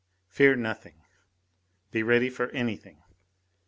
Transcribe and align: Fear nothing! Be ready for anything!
Fear 0.29 0.55
nothing! 0.55 1.03
Be 1.91 2.01
ready 2.01 2.31
for 2.31 2.49
anything! 2.49 3.03